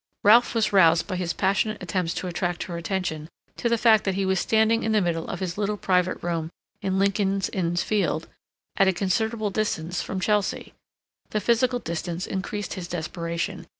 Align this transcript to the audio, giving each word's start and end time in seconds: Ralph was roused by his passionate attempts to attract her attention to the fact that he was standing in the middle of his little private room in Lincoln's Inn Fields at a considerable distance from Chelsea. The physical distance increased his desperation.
Ralph 0.23 0.55
was 0.55 0.73
roused 0.73 1.05
by 1.05 1.15
his 1.17 1.31
passionate 1.31 1.77
attempts 1.79 2.15
to 2.15 2.25
attract 2.27 2.63
her 2.63 2.75
attention 2.75 3.29
to 3.57 3.69
the 3.69 3.77
fact 3.77 4.03
that 4.05 4.15
he 4.15 4.25
was 4.25 4.39
standing 4.39 4.81
in 4.81 4.93
the 4.93 4.99
middle 4.99 5.27
of 5.27 5.41
his 5.41 5.59
little 5.59 5.77
private 5.77 6.15
room 6.23 6.49
in 6.81 6.97
Lincoln's 6.97 7.49
Inn 7.49 7.75
Fields 7.75 8.25
at 8.77 8.87
a 8.87 8.93
considerable 8.93 9.51
distance 9.51 10.01
from 10.01 10.19
Chelsea. 10.19 10.73
The 11.29 11.39
physical 11.39 11.77
distance 11.77 12.25
increased 12.25 12.73
his 12.73 12.87
desperation. 12.87 13.67